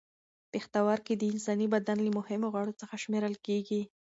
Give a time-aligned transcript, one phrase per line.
[0.51, 3.81] پښتورګي د انساني بدن له مهمو غړو څخه شمېرل کېږي.